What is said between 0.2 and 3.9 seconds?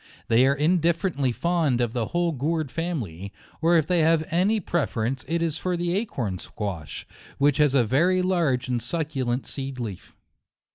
They are indifferently fond of the whole gourd family; or if